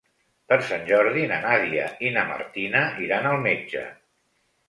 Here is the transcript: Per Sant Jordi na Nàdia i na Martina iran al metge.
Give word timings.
Per 0.51 0.57
Sant 0.67 0.85
Jordi 0.91 1.25
na 1.31 1.35
Nàdia 1.43 1.85
i 2.09 2.13
na 2.17 2.23
Martina 2.31 2.81
iran 3.09 3.31
al 3.33 3.39
metge. 3.47 3.87